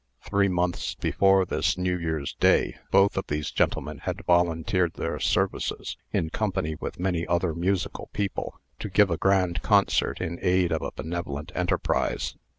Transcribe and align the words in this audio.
Three 0.23 0.47
months 0.47 0.95
before 0.95 1.45
this 1.45 1.77
New 1.77 1.95
Year's 1.95 2.33
day, 2.33 2.77
both 2.89 3.17
of 3.17 3.25
these 3.27 3.51
gentlemen 3.51 3.99
had 3.99 4.25
volunteered 4.25 4.93
their 4.95 5.19
services, 5.19 5.95
in 6.11 6.31
company 6.31 6.73
with 6.79 6.99
many 6.99 7.27
other 7.27 7.53
musical 7.53 8.09
people, 8.11 8.59
to 8.79 8.89
give 8.89 9.11
a 9.11 9.17
grand 9.17 9.61
concert 9.61 10.19
in 10.19 10.39
aid 10.41 10.71
of 10.71 10.81
a 10.81 10.91
benevolent 10.91 11.51
enterprise. 11.53 12.35